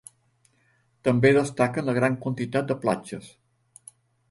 També 1.07 1.31
destaquen 1.35 1.87
la 1.91 1.95
gran 1.99 2.17
quantitat 2.25 2.73
de 2.73 2.79
platges. 2.87 3.31